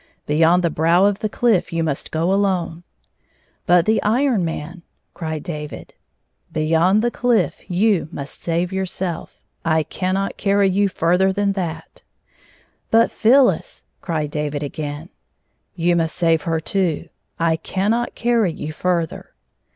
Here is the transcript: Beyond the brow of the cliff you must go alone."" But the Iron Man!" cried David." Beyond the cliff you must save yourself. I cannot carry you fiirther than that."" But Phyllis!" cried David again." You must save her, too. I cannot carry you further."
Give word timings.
Beyond 0.25 0.63
the 0.63 0.71
brow 0.71 1.05
of 1.05 1.19
the 1.19 1.29
cliff 1.29 1.71
you 1.71 1.83
must 1.83 2.09
go 2.11 2.33
alone."" 2.33 2.83
But 3.67 3.85
the 3.85 4.01
Iron 4.01 4.43
Man!" 4.43 4.81
cried 5.13 5.43
David." 5.43 5.93
Beyond 6.51 7.03
the 7.03 7.11
cliff 7.11 7.61
you 7.69 8.09
must 8.11 8.41
save 8.41 8.73
yourself. 8.73 9.43
I 9.63 9.83
cannot 9.83 10.37
carry 10.37 10.67
you 10.67 10.89
fiirther 10.89 11.31
than 11.35 11.51
that."" 11.51 12.01
But 12.89 13.11
Phyllis!" 13.11 13.83
cried 14.01 14.31
David 14.31 14.63
again." 14.63 15.09
You 15.85 15.95
must 15.95 16.15
save 16.15 16.41
her, 16.49 16.59
too. 16.59 17.09
I 17.39 17.55
cannot 17.55 18.15
carry 18.15 18.51
you 18.51 18.73
further." 18.73 19.33